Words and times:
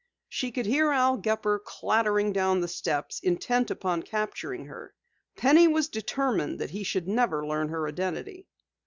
She 0.27 0.51
could 0.51 0.65
hear 0.65 0.89
Al 0.89 1.15
Gepper 1.17 1.59
clattering 1.63 2.33
down 2.33 2.59
the 2.61 2.67
steps, 2.67 3.19
intent 3.19 3.69
upon 3.69 4.01
capturing 4.01 4.65
her. 4.65 4.95
Penny 5.37 5.67
was 5.67 5.87
determined 5.89 6.57
that 6.57 6.71
he 6.71 6.81
should 6.83 7.07
never 7.07 7.45
learn 7.45 7.69
her 7.69 7.87
identity. 7.87 8.47